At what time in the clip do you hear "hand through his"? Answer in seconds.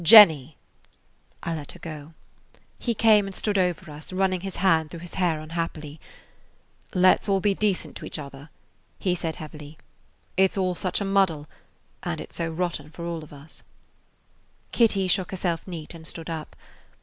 4.55-5.13